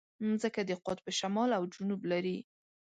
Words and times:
مځکه 0.29 0.61
د 0.69 0.71
قطب 0.85 1.05
شمال 1.19 1.49
او 1.57 1.63
جنوب 1.73 2.01
لري. 2.11 2.37